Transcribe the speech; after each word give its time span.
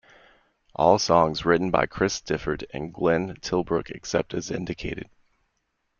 All 0.73 0.97
songs 0.97 1.45
written 1.45 1.69
by 1.69 1.85
Chris 1.85 2.21
Difford 2.23 2.63
and 2.73 2.91
Glenn 2.91 3.35
Tilbrook 3.39 3.91
except 3.91 4.33
as 4.33 4.49
indicated. 4.49 5.07